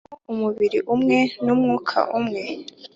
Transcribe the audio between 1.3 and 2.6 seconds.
n umwuka umwe